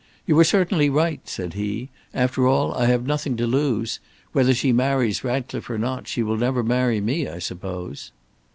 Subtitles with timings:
[0.25, 3.99] "You are certainly right," said he; "after all, I have nothing to lose.
[4.31, 8.11] Whether she marries Ratcliffe or not, she will never marry me, I suppose."